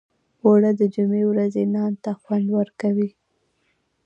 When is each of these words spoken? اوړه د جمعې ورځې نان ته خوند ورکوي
اوړه 0.43 0.71
د 0.79 0.81
جمعې 0.93 1.23
ورځې 1.31 1.63
نان 1.75 1.93
ته 2.03 2.11
خوند 2.21 2.45
ورکوي 2.57 3.09